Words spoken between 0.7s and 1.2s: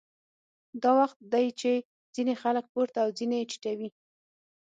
دا وخت